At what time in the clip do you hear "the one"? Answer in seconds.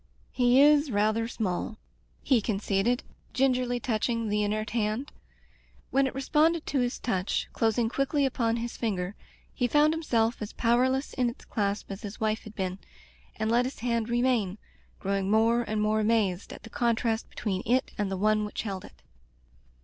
18.09-18.43